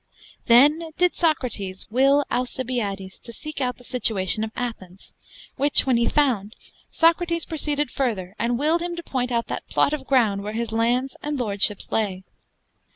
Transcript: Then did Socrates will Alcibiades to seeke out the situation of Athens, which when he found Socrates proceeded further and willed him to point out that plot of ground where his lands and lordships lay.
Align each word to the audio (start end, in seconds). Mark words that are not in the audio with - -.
Then 0.47 0.89
did 0.97 1.13
Socrates 1.13 1.85
will 1.91 2.25
Alcibiades 2.31 3.19
to 3.19 3.31
seeke 3.31 3.61
out 3.61 3.77
the 3.77 3.83
situation 3.83 4.43
of 4.43 4.49
Athens, 4.55 5.13
which 5.57 5.85
when 5.85 5.95
he 5.97 6.09
found 6.09 6.55
Socrates 6.89 7.45
proceeded 7.45 7.91
further 7.91 8.35
and 8.39 8.57
willed 8.57 8.81
him 8.81 8.95
to 8.95 9.03
point 9.03 9.31
out 9.31 9.45
that 9.45 9.67
plot 9.67 9.93
of 9.93 10.07
ground 10.07 10.41
where 10.41 10.53
his 10.53 10.71
lands 10.71 11.15
and 11.21 11.37
lordships 11.37 11.91
lay. 11.91 12.23